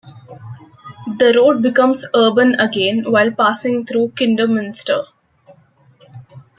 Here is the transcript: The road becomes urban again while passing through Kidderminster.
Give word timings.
The 1.19 1.31
road 1.37 1.61
becomes 1.61 2.07
urban 2.15 2.55
again 2.59 3.03
while 3.11 3.29
passing 3.33 3.85
through 3.85 4.13
Kidderminster. 4.17 5.03